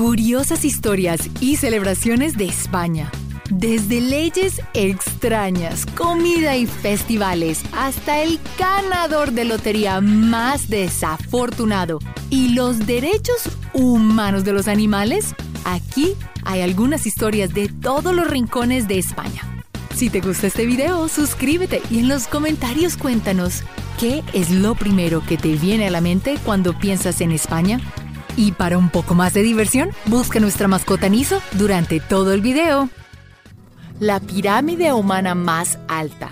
Curiosas 0.00 0.64
historias 0.64 1.20
y 1.42 1.56
celebraciones 1.56 2.38
de 2.38 2.46
España. 2.46 3.12
Desde 3.50 4.00
leyes 4.00 4.62
extrañas, 4.72 5.84
comida 5.84 6.56
y 6.56 6.64
festivales, 6.64 7.60
hasta 7.74 8.22
el 8.22 8.40
ganador 8.58 9.32
de 9.32 9.44
lotería 9.44 10.00
más 10.00 10.70
desafortunado 10.70 11.98
y 12.30 12.54
los 12.54 12.86
derechos 12.86 13.50
humanos 13.74 14.42
de 14.42 14.54
los 14.54 14.68
animales, 14.68 15.34
aquí 15.66 16.14
hay 16.44 16.62
algunas 16.62 17.04
historias 17.04 17.52
de 17.52 17.68
todos 17.68 18.14
los 18.14 18.26
rincones 18.26 18.88
de 18.88 18.98
España. 18.98 19.42
Si 19.94 20.08
te 20.08 20.22
gusta 20.22 20.46
este 20.46 20.64
video, 20.64 21.08
suscríbete 21.08 21.82
y 21.90 21.98
en 21.98 22.08
los 22.08 22.26
comentarios 22.26 22.96
cuéntanos 22.96 23.64
qué 23.98 24.24
es 24.32 24.48
lo 24.48 24.74
primero 24.74 25.22
que 25.26 25.36
te 25.36 25.56
viene 25.56 25.88
a 25.88 25.90
la 25.90 26.00
mente 26.00 26.38
cuando 26.42 26.72
piensas 26.78 27.20
en 27.20 27.32
España. 27.32 27.82
Y 28.36 28.52
para 28.52 28.78
un 28.78 28.90
poco 28.90 29.14
más 29.14 29.34
de 29.34 29.42
diversión, 29.42 29.90
busca 30.06 30.40
nuestra 30.40 30.68
mascota 30.68 31.08
Niso 31.08 31.42
durante 31.52 32.00
todo 32.00 32.32
el 32.32 32.40
video 32.40 32.88
la 34.00 34.18
pirámide 34.18 34.92
humana 34.94 35.34
más 35.34 35.78
alta. 35.86 36.30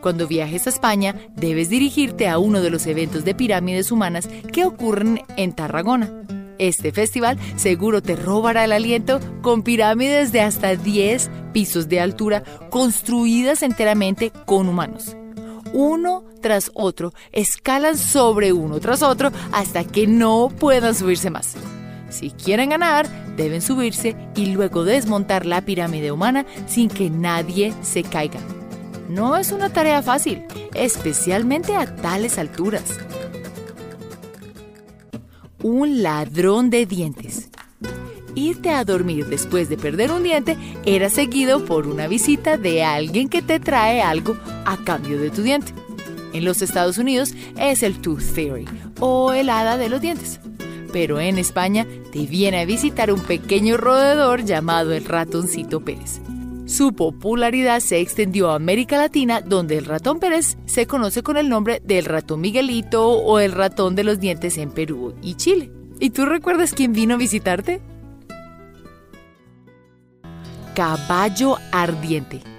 Cuando 0.00 0.26
viajes 0.26 0.66
a 0.66 0.70
España, 0.70 1.14
debes 1.36 1.68
dirigirte 1.68 2.28
a 2.28 2.38
uno 2.38 2.60
de 2.60 2.70
los 2.70 2.86
eventos 2.86 3.24
de 3.24 3.34
pirámides 3.34 3.92
humanas 3.92 4.28
que 4.52 4.64
ocurren 4.64 5.20
en 5.36 5.52
Tarragona. 5.52 6.10
Este 6.58 6.92
festival 6.92 7.38
seguro 7.56 8.02
te 8.02 8.14
robará 8.14 8.64
el 8.64 8.72
aliento 8.72 9.20
con 9.42 9.62
pirámides 9.62 10.30
de 10.32 10.42
hasta 10.42 10.76
10 10.76 11.30
pisos 11.52 11.88
de 11.88 12.00
altura 12.00 12.44
construidas 12.70 13.62
enteramente 13.62 14.32
con 14.46 14.68
humanos. 14.68 15.16
Uno 15.72 16.24
tras 16.40 16.70
otro, 16.74 17.14
escalan 17.32 17.96
sobre 17.96 18.52
uno 18.52 18.80
tras 18.80 19.02
otro 19.02 19.30
hasta 19.52 19.84
que 19.84 20.06
no 20.06 20.50
puedan 20.58 20.94
subirse 20.94 21.30
más. 21.30 21.54
Si 22.10 22.30
quieren 22.30 22.70
ganar, 22.70 23.08
deben 23.36 23.62
subirse 23.62 24.14
y 24.36 24.46
luego 24.46 24.84
desmontar 24.84 25.46
la 25.46 25.62
pirámide 25.62 26.12
humana 26.12 26.44
sin 26.66 26.88
que 26.88 27.08
nadie 27.08 27.72
se 27.80 28.02
caiga. 28.02 28.40
No 29.08 29.36
es 29.36 29.50
una 29.50 29.70
tarea 29.70 30.02
fácil, 30.02 30.44
especialmente 30.74 31.74
a 31.74 31.96
tales 31.96 32.38
alturas. 32.38 32.84
Un 35.62 36.02
ladrón 36.02 36.70
de 36.70 36.86
dientes. 36.86 37.48
Irte 38.34 38.70
a 38.70 38.84
dormir 38.84 39.26
después 39.26 39.68
de 39.68 39.76
perder 39.76 40.10
un 40.10 40.22
diente 40.22 40.56
era 40.84 41.10
seguido 41.10 41.64
por 41.64 41.86
una 41.86 42.08
visita 42.08 42.56
de 42.56 42.82
alguien 42.82 43.28
que 43.28 43.42
te 43.42 43.60
trae 43.60 44.02
algo 44.02 44.36
a 44.64 44.76
cambio 44.78 45.18
de 45.18 45.30
tu 45.30 45.42
diente. 45.42 45.72
En 46.32 46.44
los 46.44 46.62
Estados 46.62 46.98
Unidos 46.98 47.34
es 47.58 47.82
el 47.82 48.00
Tooth 48.00 48.22
Fairy 48.22 48.66
o 49.00 49.32
el 49.32 49.50
hada 49.50 49.76
de 49.76 49.88
los 49.88 50.00
dientes 50.00 50.40
pero 50.92 51.18
en 51.20 51.38
España 51.38 51.86
te 52.12 52.26
viene 52.26 52.60
a 52.60 52.66
visitar 52.66 53.10
un 53.10 53.20
pequeño 53.20 53.76
roedor 53.78 54.44
llamado 54.44 54.92
el 54.92 55.04
ratoncito 55.04 55.80
Pérez. 55.80 56.20
Su 56.66 56.92
popularidad 56.92 57.80
se 57.80 58.00
extendió 58.00 58.50
a 58.50 58.54
América 58.54 58.96
Latina, 58.96 59.40
donde 59.40 59.78
el 59.78 59.84
ratón 59.84 60.20
Pérez 60.20 60.56
se 60.66 60.86
conoce 60.86 61.22
con 61.22 61.36
el 61.36 61.48
nombre 61.48 61.82
del 61.84 62.04
ratón 62.04 62.40
Miguelito 62.40 63.08
o 63.10 63.40
el 63.40 63.52
ratón 63.52 63.94
de 63.96 64.04
los 64.04 64.20
dientes 64.20 64.58
en 64.58 64.70
Perú 64.70 65.14
y 65.22 65.34
Chile. 65.34 65.72
¿Y 65.98 66.10
tú 66.10 66.24
recuerdas 66.24 66.72
quién 66.72 66.92
vino 66.92 67.14
a 67.14 67.18
visitarte? 67.18 67.80
Caballo 70.74 71.58
ardiente. 71.72 72.51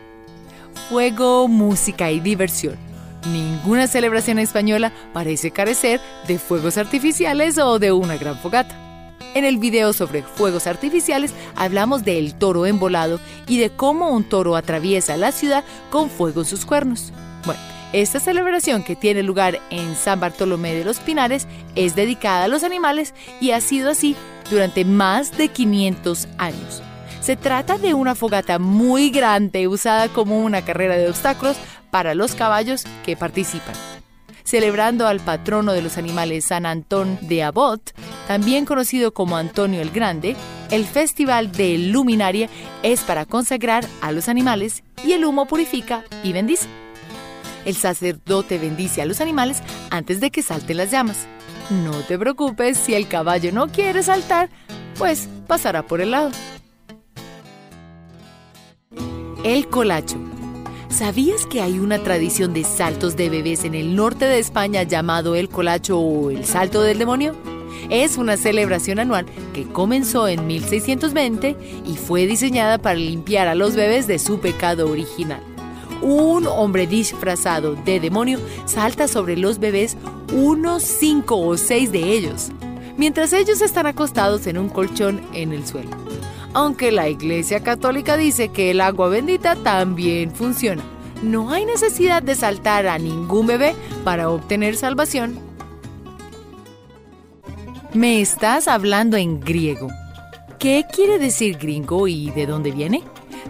Fuego, 0.89 1.47
música 1.47 2.11
y 2.11 2.19
diversión 2.19 2.93
Ninguna 3.31 3.87
celebración 3.87 4.37
española 4.37 4.91
parece 5.13 5.51
carecer 5.51 6.01
de 6.27 6.39
fuegos 6.39 6.77
artificiales 6.77 7.57
o 7.57 7.79
de 7.79 7.91
una 7.91 8.17
gran 8.17 8.37
fogata. 8.37 8.75
En 9.33 9.45
el 9.45 9.57
video 9.57 9.93
sobre 9.93 10.23
fuegos 10.23 10.67
artificiales 10.67 11.33
hablamos 11.55 12.03
del 12.03 12.35
toro 12.35 12.65
embolado 12.65 13.19
y 13.47 13.59
de 13.59 13.69
cómo 13.69 14.09
un 14.09 14.25
toro 14.25 14.55
atraviesa 14.55 15.15
la 15.17 15.31
ciudad 15.31 15.63
con 15.89 16.09
fuego 16.09 16.41
en 16.41 16.47
sus 16.47 16.65
cuernos. 16.65 17.13
Bueno, 17.45 17.61
esta 17.93 18.19
celebración 18.19 18.83
que 18.83 18.95
tiene 18.95 19.23
lugar 19.23 19.59
en 19.69 19.95
San 19.95 20.19
Bartolomé 20.19 20.75
de 20.75 20.83
los 20.83 20.99
Pinares 20.99 21.47
es 21.75 21.95
dedicada 21.95 22.43
a 22.43 22.49
los 22.49 22.63
animales 22.63 23.13
y 23.39 23.51
ha 23.51 23.61
sido 23.61 23.89
así 23.89 24.15
durante 24.51 24.83
más 24.83 25.35
de 25.37 25.47
500 25.47 26.27
años. 26.37 26.83
Se 27.23 27.37
trata 27.37 27.77
de 27.77 27.93
una 27.93 28.15
fogata 28.15 28.59
muy 28.59 29.09
grande 29.09 29.69
usada 29.69 30.09
como 30.09 30.43
una 30.43 30.65
carrera 30.65 30.97
de 30.97 31.07
obstáculos 31.07 31.55
para 31.89 32.15
los 32.15 32.35
caballos 32.35 32.83
que 33.05 33.15
participan. 33.15 33.73
Celebrando 34.43 35.07
al 35.07 35.21
patrono 35.21 35.71
de 35.71 35.81
los 35.81 35.97
animales 35.97 36.43
San 36.43 36.65
Antón 36.65 37.17
de 37.21 37.43
Abot, 37.43 37.93
también 38.27 38.65
conocido 38.65 39.13
como 39.13 39.37
Antonio 39.37 39.79
el 39.81 39.91
Grande, 39.91 40.35
el 40.69 40.83
Festival 40.83 41.53
de 41.53 41.77
Luminaria 41.77 42.49
es 42.83 42.99
para 43.03 43.25
consagrar 43.25 43.85
a 44.01 44.11
los 44.11 44.27
animales 44.27 44.83
y 45.05 45.13
el 45.13 45.23
humo 45.23 45.45
purifica 45.45 46.03
y 46.23 46.33
bendice. 46.33 46.67
El 47.63 47.75
sacerdote 47.75 48.57
bendice 48.57 49.01
a 49.01 49.05
los 49.05 49.21
animales 49.21 49.63
antes 49.91 50.19
de 50.19 50.29
que 50.29 50.41
salten 50.41 50.75
las 50.75 50.91
llamas. 50.91 51.25
No 51.69 52.01
te 52.01 52.19
preocupes 52.19 52.77
si 52.77 52.95
el 52.95 53.07
caballo 53.07 53.53
no 53.53 53.69
quiere 53.69 54.03
saltar, 54.03 54.49
pues 54.97 55.29
pasará 55.47 55.83
por 55.83 56.01
el 56.01 56.11
lado. 56.11 56.31
El 59.43 59.67
colacho 59.67 60.15
¿Sabías 60.87 61.45
que 61.45 61.61
hay 61.61 61.77
una 61.79 61.99
tradición 61.99 62.53
de 62.53 62.63
saltos 62.63 63.17
de 63.17 63.29
bebés 63.29 63.65
en 63.65 63.75
el 63.75 63.93
norte 63.93 64.23
de 64.23 64.39
España 64.39 64.83
llamado 64.83 65.35
el 65.35 65.49
colacho 65.49 65.99
o 65.99 66.31
el 66.31 66.45
salto 66.45 66.81
del 66.81 66.97
demonio? 66.97 67.35
Es 67.89 68.17
una 68.17 68.37
celebración 68.37 68.99
anual 68.99 69.25
que 69.53 69.65
comenzó 69.65 70.29
en 70.29 70.47
1620 70.47 71.57
y 71.85 71.97
fue 71.97 72.25
diseñada 72.25 72.77
para 72.77 72.95
limpiar 72.95 73.49
a 73.49 73.55
los 73.55 73.75
bebés 73.75 74.07
de 74.07 74.17
su 74.17 74.39
pecado 74.39 74.89
original. 74.89 75.41
Un 76.01 76.47
hombre 76.47 76.87
disfrazado 76.87 77.75
de 77.75 77.99
demonio 77.99 78.39
salta 78.65 79.09
sobre 79.09 79.35
los 79.35 79.59
bebés, 79.59 79.97
unos 80.31 80.83
cinco 80.83 81.37
o 81.37 81.57
seis 81.57 81.91
de 81.91 82.13
ellos, 82.13 82.51
mientras 82.97 83.33
ellos 83.33 83.61
están 83.61 83.87
acostados 83.87 84.47
en 84.47 84.57
un 84.57 84.69
colchón 84.69 85.21
en 85.33 85.51
el 85.51 85.67
suelo 85.67 85.89
aunque 86.53 86.91
la 86.91 87.09
Iglesia 87.09 87.61
Católica 87.61 88.17
dice 88.17 88.49
que 88.49 88.71
el 88.71 88.81
agua 88.81 89.09
bendita 89.09 89.55
también 89.55 90.31
funciona. 90.31 90.83
No 91.21 91.51
hay 91.51 91.65
necesidad 91.65 92.21
de 92.21 92.35
saltar 92.35 92.87
a 92.87 92.97
ningún 92.97 93.47
bebé 93.47 93.75
para 94.03 94.29
obtener 94.29 94.75
salvación. 94.75 95.39
Me 97.93 98.21
estás 98.21 98.67
hablando 98.67 99.17
en 99.17 99.39
griego. 99.39 99.87
¿Qué 100.59 100.85
quiere 100.91 101.19
decir 101.19 101.57
gringo 101.57 102.07
y 102.07 102.31
de 102.31 102.45
dónde 102.45 102.71
viene? 102.71 103.03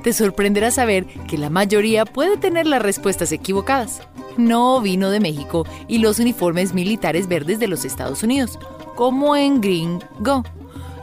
Te 0.03 0.13
sorprenderá 0.13 0.71
saber 0.71 1.05
que 1.05 1.37
la 1.37 1.49
mayoría 1.49 2.05
puede 2.05 2.37
tener 2.37 2.67
las 2.67 2.81
respuestas 2.81 3.31
equivocadas. 3.31 4.01
No 4.37 4.81
vino 4.81 5.09
de 5.09 5.19
México 5.19 5.65
y 5.87 5.99
los 5.99 6.19
uniformes 6.19 6.73
militares 6.73 7.27
verdes 7.27 7.59
de 7.59 7.67
los 7.67 7.85
Estados 7.85 8.23
Unidos, 8.23 8.59
como 8.95 9.35
en 9.35 9.61
gringo 9.61 10.43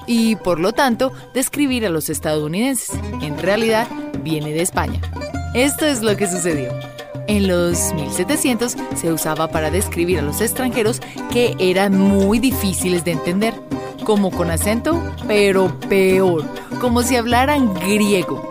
y 0.06 0.36
por 0.36 0.60
lo 0.60 0.72
tanto 0.72 1.12
describir 1.34 1.86
a 1.86 1.90
los 1.90 2.08
estadounidenses. 2.08 2.98
En 3.22 3.38
realidad 3.38 3.88
viene 4.22 4.52
de 4.52 4.62
España. 4.62 5.00
Esto 5.54 5.86
es 5.86 6.02
lo 6.02 6.16
que 6.16 6.28
sucedió. 6.28 6.70
En 7.26 7.46
los 7.46 7.92
1700 7.94 8.76
se 8.96 9.12
usaba 9.12 9.48
para 9.48 9.70
describir 9.70 10.18
a 10.18 10.22
los 10.22 10.40
extranjeros 10.40 11.00
que 11.30 11.54
eran 11.58 11.96
muy 11.96 12.38
difíciles 12.38 13.04
de 13.04 13.12
entender, 13.12 13.54
como 14.04 14.30
con 14.30 14.50
acento, 14.50 15.00
pero 15.28 15.78
peor, 15.88 16.44
como 16.80 17.02
si 17.02 17.16
hablaran 17.16 17.72
griego. 17.74 18.48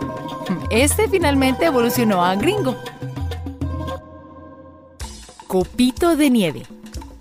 Este 0.70 1.08
finalmente 1.08 1.66
evolucionó 1.66 2.24
a 2.24 2.34
gringo. 2.36 2.76
Copito 5.46 6.16
de 6.16 6.30
nieve. 6.30 6.62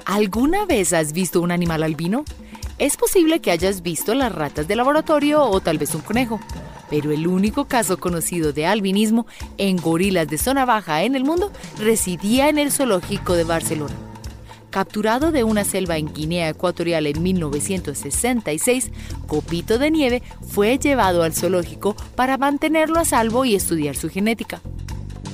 ¿Alguna 0.05 0.65
vez 0.65 0.93
has 0.93 1.13
visto 1.13 1.41
un 1.41 1.51
animal 1.51 1.83
albino? 1.83 2.23
Es 2.79 2.95
posible 2.95 3.41
que 3.41 3.51
hayas 3.51 3.81
visto 3.81 4.15
las 4.15 4.33
ratas 4.33 4.65
de 4.69 4.77
laboratorio 4.77 5.43
o 5.43 5.59
tal 5.59 5.77
vez 5.77 5.93
un 5.95 6.01
conejo, 6.01 6.39
pero 6.89 7.11
el 7.11 7.27
único 7.27 7.65
caso 7.65 7.99
conocido 7.99 8.53
de 8.53 8.65
albinismo 8.65 9.27
en 9.57 9.75
gorilas 9.75 10.29
de 10.29 10.37
zona 10.37 10.63
baja 10.63 11.03
en 11.03 11.17
el 11.17 11.25
mundo 11.25 11.51
residía 11.77 12.47
en 12.47 12.57
el 12.57 12.71
zoológico 12.71 13.33
de 13.33 13.43
Barcelona. 13.43 13.95
Capturado 14.69 15.33
de 15.33 15.43
una 15.43 15.65
selva 15.65 15.97
en 15.97 16.13
Guinea 16.13 16.47
Ecuatorial 16.47 17.05
en 17.07 17.21
1966, 17.21 18.91
Copito 19.27 19.77
de 19.77 19.91
Nieve 19.91 20.23
fue 20.47 20.77
llevado 20.77 21.23
al 21.23 21.33
zoológico 21.33 21.97
para 22.15 22.37
mantenerlo 22.37 22.97
a 22.99 23.03
salvo 23.03 23.43
y 23.43 23.55
estudiar 23.55 23.97
su 23.97 24.09
genética. 24.09 24.61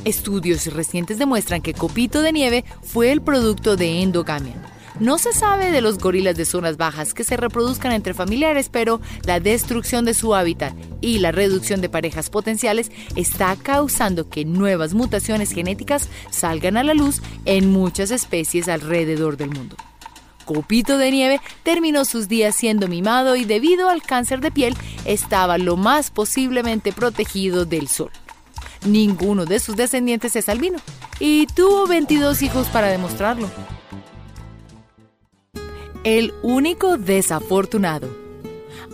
Estudios 0.03 0.65
recientes 0.73 1.19
demuestran 1.19 1.61
que 1.61 1.75
Copito 1.75 2.23
de 2.23 2.33
Nieve 2.33 2.65
fue 2.81 3.11
el 3.11 3.21
producto 3.21 3.75
de 3.75 4.01
endogamia 4.01 4.55
no 4.99 5.17
se 5.17 5.33
sabe 5.33 5.71
de 5.71 5.81
los 5.81 5.97
gorilas 5.97 6.37
de 6.37 6.45
zonas 6.45 6.77
bajas 6.77 7.13
que 7.13 7.23
se 7.23 7.37
reproduzcan 7.37 7.91
entre 7.91 8.13
familiares, 8.13 8.69
pero 8.69 9.01
la 9.25 9.39
destrucción 9.39 10.05
de 10.05 10.13
su 10.13 10.35
hábitat 10.35 10.73
y 11.01 11.19
la 11.19 11.31
reducción 11.31 11.81
de 11.81 11.89
parejas 11.89 12.29
potenciales 12.29 12.91
está 13.15 13.55
causando 13.55 14.29
que 14.29 14.45
nuevas 14.45 14.93
mutaciones 14.93 15.51
genéticas 15.51 16.09
salgan 16.31 16.77
a 16.77 16.83
la 16.83 16.93
luz 16.93 17.21
en 17.45 17.71
muchas 17.71 18.11
especies 18.11 18.69
alrededor 18.69 19.37
del 19.37 19.49
mundo. 19.49 19.75
copito 20.45 20.99
de 20.99 21.09
nieve, 21.09 21.41
terminó 21.63 22.05
sus 22.05 22.27
días 22.27 22.55
siendo 22.55 22.87
mimado 22.87 23.35
y 23.35 23.45
debido 23.45 23.89
al 23.89 24.03
cáncer 24.03 24.41
de 24.41 24.51
piel 24.51 24.75
estaba 25.03 25.57
lo 25.57 25.75
más 25.75 26.11
posiblemente 26.11 26.93
protegido 26.93 27.65
del 27.65 27.87
sol. 27.87 28.11
Ninguno 28.85 29.45
de 29.45 29.59
sus 29.59 29.75
descendientes 29.75 30.35
es 30.35 30.47
albino 30.47 30.77
y 31.19 31.47
tuvo 31.47 31.87
22 31.87 32.43
hijos 32.43 32.67
para 32.67 32.87
demostrarlo. 32.89 33.49
El 36.05 36.35
único 36.43 36.99
desafortunado. 36.99 38.07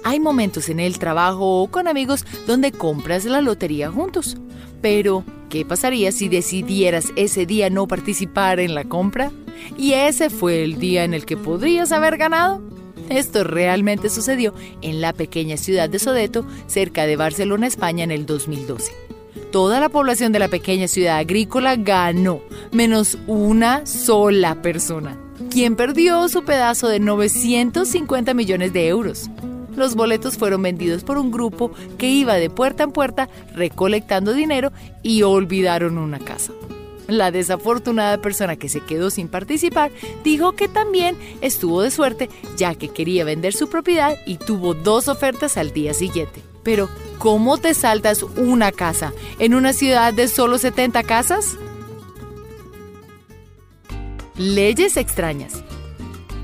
Hay 0.06 0.22
momentos 0.22 0.70
en 0.70 0.80
el 0.80 0.98
trabajo 0.98 1.62
o 1.62 1.68
con 1.70 1.90
amigos 1.90 2.26
donde 2.48 2.72
compras 2.72 3.26
la 3.26 3.42
lotería 3.42 3.92
juntos. 3.92 4.38
Pero, 4.82 5.26
¿qué 5.50 5.66
pasaría 5.66 6.14
si 6.14 6.30
decidieras 6.30 7.12
ese 7.18 7.46
día 7.46 7.70
no 7.70 7.86
participar 7.86 8.62
en 8.62 8.74
la 8.76 8.86
compra? 8.86 9.30
Y 9.78 9.92
ese 9.92 10.30
fue 10.30 10.64
el 10.64 10.80
día 10.80 11.04
en 11.04 11.14
el 11.14 11.26
que 11.26 11.36
podrías 11.36 11.92
haber 11.92 12.16
ganado. 12.16 12.62
Esto 13.10 13.44
realmente 13.44 14.10
sucedió 14.10 14.54
en 14.82 15.02
la 15.02 15.12
pequeña 15.12 15.58
ciudad 15.58 15.90
de 15.90 16.00
Sodeto, 16.00 16.46
cerca 16.66 17.06
de 17.06 17.18
Barcelona, 17.18 17.68
España, 17.68 18.06
en 18.06 18.12
el 18.12 18.26
2012. 18.26 18.90
Toda 19.52 19.82
la 19.82 19.90
población 19.90 20.32
de 20.32 20.40
la 20.40 20.48
pequeña 20.48 20.88
ciudad 20.88 21.18
agrícola 21.18 21.76
ganó, 21.76 22.40
menos 22.72 23.18
una 23.28 23.86
sola 23.86 24.62
persona, 24.62 25.18
quien 25.52 25.76
perdió 25.76 26.28
su 26.30 26.44
pedazo 26.44 26.88
de 26.88 27.00
950 27.00 28.34
millones 28.34 28.74
de 28.74 28.88
euros 28.88 29.30
los 29.76 29.96
boletos 29.96 30.38
fueron 30.38 30.62
vendidos 30.62 31.04
por 31.04 31.18
un 31.18 31.32
grupo 31.32 31.72
que 31.98 32.08
iba 32.08 32.36
de 32.36 32.50
puerta 32.50 32.84
en 32.84 32.92
puerta 32.92 33.30
recolectando 33.56 34.34
dinero 34.34 34.72
y 35.02 35.24
olvidaron 35.24 35.98
una 35.98 36.20
casa. 36.20 36.54
La 37.08 37.32
desafortunada 37.32 38.22
persona 38.22 38.56
que 38.56 38.70
se 38.70 38.82
quedó 38.82 39.10
sin 39.10 39.28
participar 39.28 39.92
dijo 40.24 40.54
que 40.54 40.68
también 40.68 41.18
estuvo 41.42 41.82
de 41.82 41.92
suerte 41.92 42.30
ya 42.58 42.76
que 42.76 42.90
quería 42.90 43.26
vender 43.26 43.54
su 43.54 43.70
propiedad 43.70 44.18
y 44.26 44.38
tuvo 44.38 44.74
dos 44.74 45.08
ofertas 45.08 45.58
al 45.58 45.72
día 45.72 45.94
siguiente. 45.94 46.42
Pero, 46.64 46.90
¿cómo 47.18 47.58
te 47.58 47.74
saltas 47.74 48.22
una 48.22 48.72
casa 48.72 49.14
en 49.40 49.56
una 49.56 49.74
ciudad 49.74 50.14
de 50.14 50.28
solo 50.28 50.60
70 50.60 51.04
casas? 51.04 51.58
Leyes 54.42 54.98
extrañas. 54.98 55.64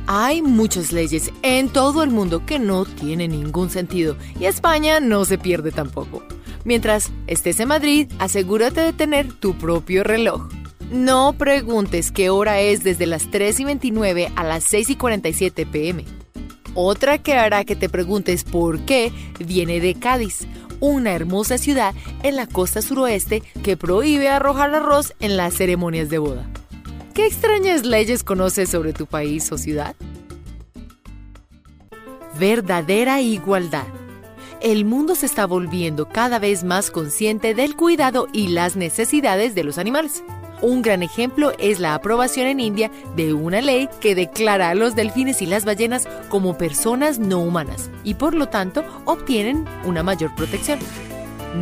Hay 0.05 0.43
muchas 0.43 0.91
leyes 0.91 1.31
en 1.41 1.67
todo 1.67 2.03
el 2.03 2.11
mundo 2.11 2.45
que 2.45 2.59
no 2.59 2.85
tienen 2.85 3.31
ningún 3.31 3.71
sentido 3.71 4.15
y 4.39 4.45
España 4.45 4.99
no 4.99 5.25
se 5.25 5.39
pierde 5.39 5.71
tampoco. 5.71 6.23
Mientras 6.63 7.11
estés 7.25 7.59
en 7.59 7.69
Madrid, 7.69 8.07
asegúrate 8.19 8.81
de 8.81 8.93
tener 8.93 9.33
tu 9.33 9.57
propio 9.57 10.03
reloj. 10.03 10.47
No 10.91 11.33
preguntes 11.39 12.11
qué 12.11 12.29
hora 12.29 12.59
es 12.59 12.83
desde 12.83 13.07
las 13.07 13.31
3 13.31 13.61
y 13.61 13.63
29 13.63 14.31
a 14.35 14.43
las 14.43 14.63
6 14.65 14.91
y 14.91 14.95
47 14.95 15.65
pm. 15.65 16.05
Otra 16.75 17.17
que 17.17 17.33
hará 17.33 17.65
que 17.65 17.75
te 17.75 17.89
preguntes 17.89 18.43
por 18.43 18.79
qué 18.81 19.11
viene 19.39 19.79
de 19.79 19.95
Cádiz, 19.95 20.45
una 20.79 21.13
hermosa 21.13 21.57
ciudad 21.57 21.95
en 22.21 22.35
la 22.35 22.45
costa 22.45 22.83
suroeste 22.83 23.41
que 23.63 23.75
prohíbe 23.75 24.29
arrojar 24.29 24.75
arroz 24.75 25.15
en 25.19 25.35
las 25.35 25.55
ceremonias 25.55 26.09
de 26.09 26.19
boda. 26.19 26.47
¿Qué 27.17 27.25
extrañas 27.25 27.83
leyes 27.83 28.23
conoces 28.23 28.69
sobre 28.69 28.93
tu 28.93 29.07
país 29.07 29.51
o 29.51 29.57
ciudad? 29.57 29.95
Verdadera 32.39 33.21
igualdad. 33.21 33.87
El 34.61 34.85
mundo 34.85 35.15
se 35.15 35.25
está 35.25 35.47
volviendo 35.47 36.07
cada 36.07 36.37
vez 36.37 36.63
más 36.63 36.91
consciente 36.91 37.55
del 37.55 37.75
cuidado 37.75 38.27
y 38.33 38.49
las 38.49 38.75
necesidades 38.75 39.55
de 39.55 39.63
los 39.63 39.79
animales. 39.79 40.23
Un 40.61 40.83
gran 40.83 41.01
ejemplo 41.01 41.53
es 41.57 41.79
la 41.79 41.95
aprobación 41.95 42.45
en 42.45 42.59
India 42.59 42.91
de 43.15 43.33
una 43.33 43.61
ley 43.61 43.89
que 43.99 44.13
declara 44.13 44.69
a 44.69 44.75
los 44.75 44.93
delfines 44.95 45.41
y 45.41 45.47
las 45.47 45.65
ballenas 45.65 46.07
como 46.29 46.55
personas 46.55 47.17
no 47.17 47.39
humanas 47.39 47.89
y 48.03 48.13
por 48.13 48.35
lo 48.35 48.49
tanto 48.49 48.85
obtienen 49.05 49.65
una 49.85 50.03
mayor 50.03 50.35
protección. 50.35 50.77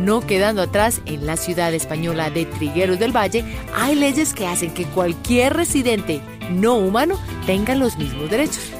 No 0.04 0.20
quedando 0.20 0.62
atrás, 0.62 1.00
en 1.06 1.26
la 1.26 1.36
ciudad 1.36 1.72
española 1.72 2.30
de 2.30 2.44
Trigueros 2.44 2.98
del 2.98 3.16
Valle 3.16 3.44
hay 3.74 3.94
leyes 3.94 4.34
que 4.34 4.46
hacen 4.46 4.72
que 4.72 4.84
cualquier 4.84 5.54
residente 5.54 6.20
no 6.50 6.74
humano 6.74 7.18
tenga 7.46 7.74
los 7.74 7.96
mismos 7.96 8.30
derechos. 8.30 8.70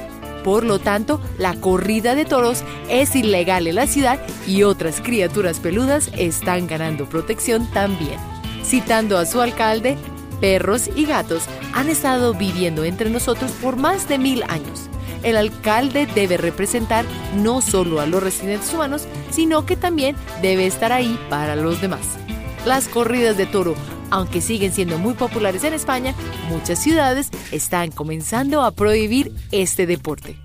Por 0.43 0.63
lo 0.63 0.79
tanto, 0.79 1.19
la 1.37 1.55
corrida 1.55 2.15
de 2.15 2.23
toros 2.23 2.63
es 2.89 3.15
ilegal 3.15 3.67
en 3.67 3.75
la 3.75 3.87
ciudad 3.87 4.19
y 4.45 4.63
otras 4.63 5.01
criaturas 5.01 5.59
peludas 5.59 6.11
están 6.15 6.67
ganando 6.67 7.09
protección 7.09 7.65
también. 7.71 8.19
Citando 8.63 9.17
a 9.17 9.25
su 9.25 9.41
alcalde, 9.41 9.97
perros 10.39 10.89
y 10.95 11.05
gatos 11.05 11.43
han 11.73 11.89
estado 11.89 12.33
viviendo 12.33 12.83
entre 12.83 13.09
nosotros 13.09 13.51
por 13.61 13.75
más 13.75 14.07
de 14.07 14.19
mil 14.19 14.43
años 14.43 14.89
el 15.23 15.37
alcalde 15.37 16.07
debe 16.13 16.37
representar 16.37 17.05
no 17.35 17.61
solo 17.61 17.99
a 17.99 18.05
los 18.05 18.21
residentes 18.21 18.73
humanos, 18.73 19.07
sino 19.29 19.65
que 19.65 19.75
también 19.75 20.15
debe 20.41 20.65
estar 20.65 20.91
ahí 20.91 21.19
para 21.29 21.55
los 21.55 21.81
demás. 21.81 22.17
Las 22.65 22.87
corridas 22.87 23.37
de 23.37 23.45
toro, 23.45 23.75
aunque 24.09 24.41
siguen 24.41 24.73
siendo 24.73 24.97
muy 24.97 25.13
populares 25.13 25.63
en 25.63 25.73
España, 25.73 26.13
muchas 26.49 26.81
ciudades 26.81 27.29
están 27.51 27.91
comenzando 27.91 28.61
a 28.61 28.71
prohibir 28.71 29.33
este 29.51 29.85
deporte. 29.85 30.37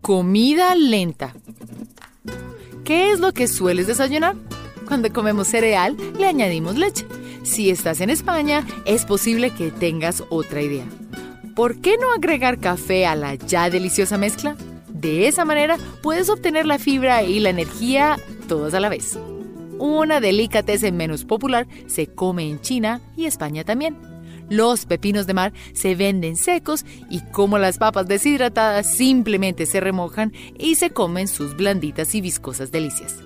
Comida 0.00 0.74
lenta. 0.74 1.34
¿Qué 2.84 3.12
es 3.12 3.20
lo 3.20 3.32
que 3.32 3.46
sueles 3.46 3.86
desayunar? 3.86 4.34
Cuando 4.86 5.12
comemos 5.12 5.46
cereal, 5.46 5.96
le 6.18 6.26
añadimos 6.26 6.76
leche. 6.76 7.06
Si 7.44 7.70
estás 7.70 8.00
en 8.00 8.10
España, 8.10 8.66
es 8.84 9.04
posible 9.04 9.50
que 9.50 9.70
tengas 9.70 10.24
otra 10.30 10.62
idea. 10.62 10.84
¿Por 11.54 11.80
qué 11.80 11.96
no 11.98 12.12
agregar 12.12 12.58
café 12.58 13.06
a 13.06 13.16
la 13.16 13.34
ya 13.34 13.70
deliciosa 13.70 14.18
mezcla? 14.18 14.56
De 14.88 15.28
esa 15.28 15.44
manera 15.44 15.78
puedes 16.02 16.28
obtener 16.28 16.66
la 16.66 16.78
fibra 16.78 17.22
y 17.22 17.40
la 17.40 17.50
energía 17.50 18.18
todas 18.48 18.74
a 18.74 18.80
la 18.80 18.88
vez. 18.88 19.18
Una 19.78 20.20
delicatessen 20.20 20.96
menos 20.96 21.24
popular 21.24 21.66
se 21.86 22.06
come 22.06 22.48
en 22.48 22.60
China 22.60 23.00
y 23.16 23.24
España 23.24 23.64
también. 23.64 23.96
Los 24.50 24.84
pepinos 24.84 25.26
de 25.26 25.34
mar 25.34 25.52
se 25.72 25.94
venden 25.94 26.36
secos 26.36 26.84
y 27.08 27.20
como 27.30 27.56
las 27.58 27.78
papas 27.78 28.08
deshidratadas 28.08 28.86
simplemente 28.86 29.64
se 29.64 29.80
remojan 29.80 30.32
y 30.58 30.74
se 30.74 30.90
comen 30.90 31.28
sus 31.28 31.56
blanditas 31.56 32.14
y 32.14 32.20
viscosas 32.20 32.72
delicias. 32.72 33.16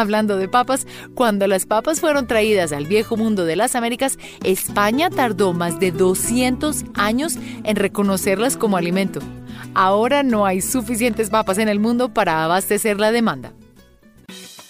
Hablando 0.00 0.38
de 0.38 0.48
papas, 0.48 0.86
cuando 1.14 1.46
las 1.46 1.66
papas 1.66 2.00
fueron 2.00 2.26
traídas 2.26 2.72
al 2.72 2.86
viejo 2.86 3.18
mundo 3.18 3.44
de 3.44 3.54
las 3.54 3.74
Américas, 3.74 4.18
España 4.42 5.10
tardó 5.10 5.52
más 5.52 5.78
de 5.78 5.92
200 5.92 6.86
años 6.94 7.36
en 7.64 7.76
reconocerlas 7.76 8.56
como 8.56 8.78
alimento. 8.78 9.20
Ahora 9.74 10.22
no 10.22 10.46
hay 10.46 10.62
suficientes 10.62 11.28
papas 11.28 11.58
en 11.58 11.68
el 11.68 11.80
mundo 11.80 12.14
para 12.14 12.44
abastecer 12.44 12.98
la 12.98 13.12
demanda. 13.12 13.52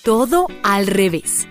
Todo 0.02 0.48
al 0.64 0.88
revés. 0.88 1.46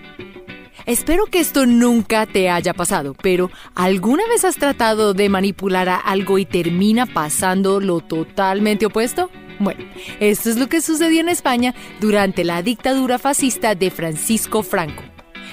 Espero 0.84 1.24
que 1.24 1.40
esto 1.40 1.64
nunca 1.64 2.26
te 2.26 2.50
haya 2.50 2.74
pasado, 2.74 3.14
pero 3.22 3.50
¿alguna 3.74 4.26
vez 4.28 4.44
has 4.44 4.56
tratado 4.56 5.14
de 5.14 5.30
manipular 5.30 5.88
a 5.88 5.96
algo 5.96 6.36
y 6.36 6.44
termina 6.44 7.06
pasando 7.06 7.80
lo 7.80 8.00
totalmente 8.00 8.84
opuesto? 8.86 9.30
Bueno, 9.60 9.84
esto 10.20 10.48
es 10.48 10.56
lo 10.56 10.68
que 10.68 10.80
sucedió 10.80 11.20
en 11.20 11.28
España 11.28 11.74
durante 12.00 12.44
la 12.44 12.62
dictadura 12.62 13.18
fascista 13.18 13.74
de 13.74 13.90
Francisco 13.90 14.62
Franco. 14.62 15.02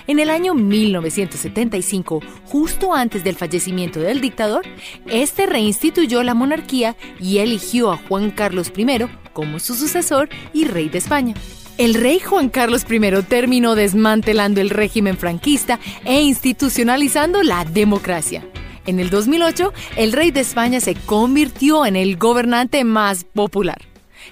En 0.07 0.19
el 0.19 0.29
año 0.29 0.53
1975, 0.53 2.21
justo 2.45 2.93
antes 2.93 3.25
del 3.25 3.35
fallecimiento 3.35 3.99
del 3.99 4.21
dictador, 4.21 4.65
este 5.07 5.45
reinstituyó 5.45 6.23
la 6.23 6.33
monarquía 6.33 6.95
y 7.19 7.39
eligió 7.39 7.91
a 7.91 7.97
Juan 7.97 8.31
Carlos 8.31 8.71
I 8.77 8.85
como 9.33 9.59
su 9.59 9.75
sucesor 9.75 10.29
y 10.53 10.63
rey 10.63 10.87
de 10.87 10.99
España. 10.99 11.35
El 11.77 11.93
rey 11.93 12.21
Juan 12.21 12.47
Carlos 12.47 12.85
I 12.89 13.23
terminó 13.23 13.75
desmantelando 13.75 14.61
el 14.61 14.69
régimen 14.69 15.17
franquista 15.17 15.81
e 16.05 16.21
institucionalizando 16.21 17.43
la 17.43 17.65
democracia. 17.65 18.45
En 18.85 19.01
el 19.01 19.09
2008, 19.09 19.73
el 19.97 20.13
rey 20.13 20.31
de 20.31 20.39
España 20.39 20.79
se 20.79 20.95
convirtió 20.95 21.85
en 21.85 21.97
el 21.97 22.15
gobernante 22.15 22.85
más 22.85 23.25
popular. 23.25 23.79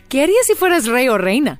¿Qué 0.09 0.21
harías 0.21 0.45
si 0.45 0.53
fueras 0.53 0.85
rey 0.85 1.07
o 1.07 1.17
reina? 1.17 1.59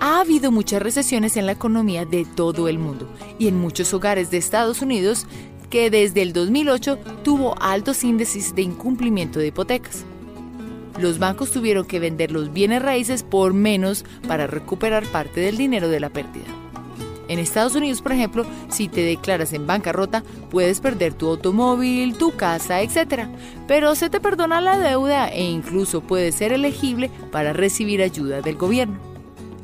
Ha 0.00 0.20
habido 0.20 0.50
muchas 0.50 0.82
recesiones 0.82 1.36
en 1.36 1.46
la 1.46 1.52
economía 1.52 2.04
de 2.04 2.24
todo 2.24 2.68
el 2.68 2.78
mundo 2.78 3.08
y 3.38 3.48
en 3.48 3.56
muchos 3.58 3.92
hogares 3.94 4.30
de 4.30 4.36
Estados 4.36 4.82
Unidos 4.82 5.26
que 5.70 5.90
desde 5.90 6.22
el 6.22 6.32
2008 6.32 6.98
tuvo 7.22 7.60
altos 7.60 8.04
índices 8.04 8.54
de 8.54 8.62
incumplimiento 8.62 9.38
de 9.38 9.48
hipotecas. 9.48 10.04
Los 10.98 11.18
bancos 11.18 11.52
tuvieron 11.52 11.86
que 11.86 12.00
vender 12.00 12.32
los 12.32 12.52
bienes 12.52 12.82
raíces 12.82 13.22
por 13.22 13.54
menos 13.54 14.04
para 14.26 14.46
recuperar 14.46 15.06
parte 15.06 15.40
del 15.40 15.56
dinero 15.56 15.88
de 15.88 16.00
la 16.00 16.10
pérdida. 16.10 16.46
En 17.28 17.38
Estados 17.38 17.74
Unidos, 17.74 18.00
por 18.00 18.12
ejemplo, 18.12 18.44
si 18.68 18.88
te 18.88 19.02
declaras 19.02 19.52
en 19.52 19.66
bancarrota, 19.66 20.24
puedes 20.50 20.80
perder 20.80 21.12
tu 21.12 21.28
automóvil, 21.28 22.16
tu 22.16 22.34
casa, 22.34 22.80
etc. 22.80 23.26
Pero 23.66 23.94
se 23.94 24.08
te 24.08 24.18
perdona 24.18 24.60
la 24.62 24.78
deuda 24.78 25.28
e 25.28 25.42
incluso 25.42 26.00
puedes 26.00 26.34
ser 26.34 26.52
elegible 26.52 27.10
para 27.30 27.52
recibir 27.52 28.02
ayuda 28.02 28.40
del 28.40 28.56
gobierno. 28.56 28.98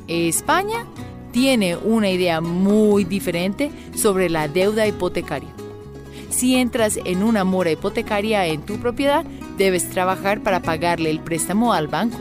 España 0.07 0.85
tiene 1.31 1.75
una 1.75 2.09
idea 2.09 2.39
muy 2.39 3.03
diferente 3.03 3.71
sobre 3.95 4.29
la 4.29 4.47
deuda 4.47 4.87
hipotecaria. 4.87 5.49
si 6.29 6.55
entras 6.55 6.99
en 7.03 7.23
una 7.23 7.43
mora 7.45 7.71
hipotecaria 7.71 8.45
en 8.45 8.61
tu 8.61 8.77
propiedad, 8.77 9.25
debes 9.57 9.89
trabajar 9.89 10.41
para 10.41 10.61
pagarle 10.61 11.09
el 11.09 11.19
préstamo 11.19 11.73
al 11.73 11.87
banco. 11.87 12.17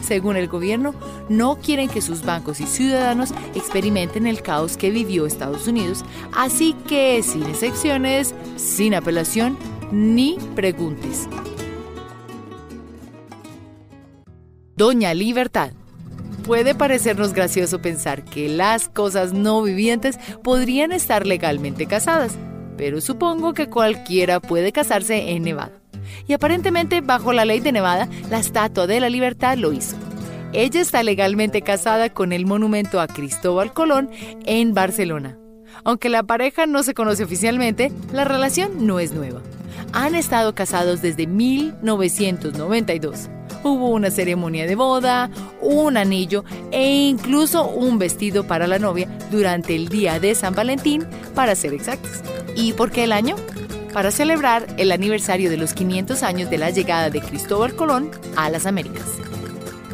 Según 0.00 0.36
el 0.36 0.48
gobierno, 0.48 0.94
no 1.28 1.56
quieren 1.56 1.88
que 1.88 2.00
sus 2.00 2.24
bancos 2.24 2.60
y 2.60 2.66
ciudadanos 2.66 3.30
experimenten 3.54 4.26
el 4.26 4.42
caos 4.42 4.76
que 4.76 4.90
vivió 4.90 5.26
Estados 5.26 5.66
Unidos, 5.66 6.04
así 6.34 6.74
que 6.86 7.22
sin 7.22 7.44
excepciones, 7.44 8.34
sin 8.56 8.94
apelación, 8.94 9.56
ni 9.92 10.38
preguntes. 10.54 11.28
Doña 14.76 15.12
Libertad. 15.12 15.72
Puede 16.44 16.74
parecernos 16.74 17.34
gracioso 17.34 17.82
pensar 17.82 18.24
que 18.24 18.48
las 18.48 18.88
cosas 18.88 19.32
no 19.34 19.62
vivientes 19.62 20.18
podrían 20.42 20.92
estar 20.92 21.26
legalmente 21.26 21.86
casadas, 21.86 22.38
pero 22.78 23.00
supongo 23.00 23.52
que 23.52 23.68
cualquiera 23.68 24.40
puede 24.40 24.72
casarse 24.72 25.32
en 25.32 25.42
Nevada. 25.42 25.72
Y 26.26 26.32
aparentemente, 26.32 27.02
bajo 27.02 27.32
la 27.34 27.44
ley 27.44 27.60
de 27.60 27.72
Nevada, 27.72 28.08
la 28.30 28.38
Estatua 28.38 28.86
de 28.86 29.00
la 29.00 29.10
Libertad 29.10 29.58
lo 29.58 29.72
hizo. 29.72 29.96
Ella 30.52 30.80
está 30.80 31.02
legalmente 31.02 31.62
casada 31.62 32.10
con 32.10 32.32
el 32.32 32.46
monumento 32.46 33.00
a 33.00 33.06
Cristóbal 33.06 33.72
Colón 33.72 34.10
en 34.46 34.74
Barcelona. 34.74 35.38
Aunque 35.84 36.08
la 36.08 36.22
pareja 36.22 36.66
no 36.66 36.82
se 36.82 36.94
conoce 36.94 37.24
oficialmente, 37.24 37.92
la 38.12 38.24
relación 38.24 38.86
no 38.86 38.98
es 38.98 39.12
nueva. 39.12 39.42
Han 39.92 40.14
estado 40.14 40.54
casados 40.54 41.02
desde 41.02 41.26
1992 41.26 43.30
hubo 43.64 43.88
una 43.88 44.10
ceremonia 44.10 44.66
de 44.66 44.74
boda, 44.74 45.30
un 45.60 45.96
anillo 45.96 46.44
e 46.70 47.08
incluso 47.08 47.68
un 47.68 47.98
vestido 47.98 48.46
para 48.46 48.66
la 48.66 48.78
novia 48.78 49.08
durante 49.30 49.74
el 49.74 49.88
día 49.88 50.20
de 50.20 50.34
San 50.34 50.54
Valentín, 50.54 51.06
para 51.34 51.54
ser 51.54 51.74
exactos. 51.74 52.20
¿Y 52.54 52.72
por 52.72 52.90
qué 52.90 53.04
el 53.04 53.12
año? 53.12 53.36
Para 53.92 54.10
celebrar 54.10 54.66
el 54.76 54.92
aniversario 54.92 55.50
de 55.50 55.56
los 55.56 55.74
500 55.74 56.22
años 56.22 56.50
de 56.50 56.58
la 56.58 56.70
llegada 56.70 57.10
de 57.10 57.20
Cristóbal 57.20 57.74
Colón 57.74 58.10
a 58.36 58.50
las 58.50 58.66
Américas. 58.66 59.27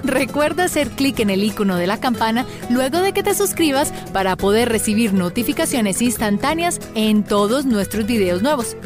Recuerda 0.04 0.64
hacer 0.64 0.90
clic 0.90 1.20
en 1.20 1.30
el 1.30 1.42
icono 1.42 1.76
de 1.76 1.86
la 1.86 1.98
campana 1.98 2.46
luego 2.70 3.00
de 3.00 3.12
que 3.12 3.22
te 3.22 3.34
suscribas 3.34 3.92
para 4.12 4.36
poder 4.36 4.68
recibir 4.68 5.12
notificaciones 5.12 6.02
instantáneas 6.02 6.80
en 6.94 7.24
todos 7.24 7.64
nuestros 7.64 8.06
videos 8.06 8.42
nuevos. 8.42 8.76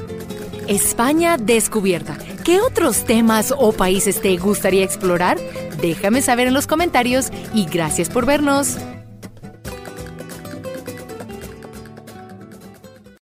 España 0.69 1.37
descubierta 1.37 2.17
¿Qué 2.49 2.61
otros 2.61 3.05
temas 3.05 3.53
o 3.55 3.73
países 3.73 4.23
te 4.23 4.35
gustaría 4.39 4.83
explorar? 4.83 5.37
Déjame 5.83 6.23
saber 6.23 6.47
en 6.47 6.55
los 6.55 6.67
comentarios 6.67 7.29
y 7.53 7.67
gracias 7.67 8.09
por 8.09 8.25
vernos. 8.25 8.79